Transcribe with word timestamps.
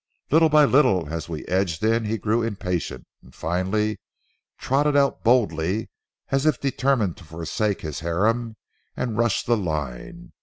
Little 0.31 0.49
by 0.49 0.65
little 0.65 1.13
as 1.13 1.29
we 1.29 1.45
edged 1.45 1.83
in 1.83 2.05
he 2.05 2.17
grew 2.17 2.41
impatient, 2.41 3.05
and 3.21 3.35
finally 3.35 3.99
trotted 4.57 4.95
out 4.97 5.23
boldly 5.23 5.91
as 6.31 6.47
if 6.47 6.59
determined 6.59 7.17
to 7.17 7.23
forsake 7.23 7.81
his 7.81 7.99
harem 7.99 8.55
and 8.97 9.15
rush 9.15 9.43
the 9.43 9.55
line. 9.55 10.31